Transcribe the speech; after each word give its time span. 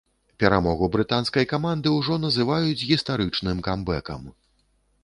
Перамогу 0.43 0.87
брытанскай 0.95 1.45
каманды 1.53 1.93
ўжо 1.99 2.17
называюць 2.25 2.85
гістарычным 2.89 3.65
камбэкам. 3.71 4.21